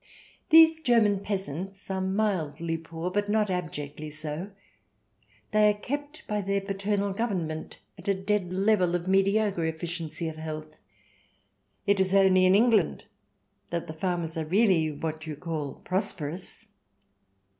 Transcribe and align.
These 0.49 0.79
German 0.79 1.19
peasants 1.19 1.91
are 1.91 2.01
mildly 2.01 2.75
poor, 2.75 3.11
not 3.27 3.51
abjectly 3.51 4.09
so. 4.09 4.49
They 5.51 5.69
are 5.69 5.77
kept 5.77 6.25
by 6.25 6.41
their 6.41 6.59
paternal 6.61 7.13
Government 7.13 7.77
at 7.99 8.07
a 8.07 8.15
dead 8.15 8.51
level 8.51 8.95
of 8.95 9.07
mediocre 9.07 9.63
efficiency 9.65 10.27
of 10.27 10.37
health. 10.37 10.79
It 11.85 11.99
is 11.99 12.15
only 12.15 12.47
in 12.47 12.55
England 12.55 13.05
that 13.69 13.85
the 13.85 13.93
farmers 13.93 14.35
are 14.39 14.45
really 14.45 14.91
what 14.91 15.27
you 15.27 15.35
call 15.35 15.75
prosperous. 15.85 16.65